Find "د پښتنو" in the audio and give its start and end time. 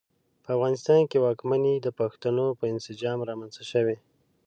1.81-2.45